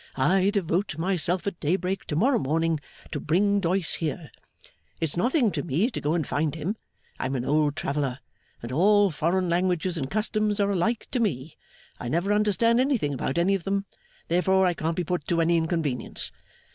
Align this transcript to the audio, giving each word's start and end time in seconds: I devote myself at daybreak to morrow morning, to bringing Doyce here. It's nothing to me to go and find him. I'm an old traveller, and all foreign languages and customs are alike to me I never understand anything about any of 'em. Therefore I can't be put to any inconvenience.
I 0.15 0.49
devote 0.49 0.97
myself 0.97 1.45
at 1.45 1.59
daybreak 1.59 2.05
to 2.05 2.15
morrow 2.15 2.39
morning, 2.39 2.79
to 3.11 3.19
bringing 3.19 3.59
Doyce 3.59 3.93
here. 3.97 4.31
It's 4.99 5.15
nothing 5.15 5.51
to 5.51 5.61
me 5.61 5.91
to 5.91 6.01
go 6.01 6.15
and 6.15 6.25
find 6.25 6.55
him. 6.55 6.75
I'm 7.19 7.35
an 7.35 7.45
old 7.45 7.75
traveller, 7.75 8.17
and 8.63 8.71
all 8.71 9.11
foreign 9.11 9.47
languages 9.47 9.99
and 9.99 10.09
customs 10.09 10.59
are 10.59 10.71
alike 10.71 11.07
to 11.11 11.19
me 11.19 11.55
I 11.99 12.07
never 12.07 12.33
understand 12.33 12.79
anything 12.79 13.13
about 13.13 13.37
any 13.37 13.53
of 13.53 13.67
'em. 13.67 13.85
Therefore 14.27 14.65
I 14.65 14.73
can't 14.73 14.95
be 14.95 15.03
put 15.03 15.27
to 15.27 15.39
any 15.39 15.55
inconvenience. 15.55 16.31